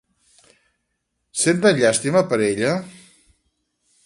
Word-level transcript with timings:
Senten 1.43 1.79
llàstima 1.83 2.25
per 2.33 2.43
ella? 2.47 2.75